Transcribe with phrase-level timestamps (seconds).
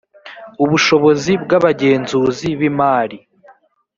[0.63, 3.17] ubushobozi bw abagenzuzi b imari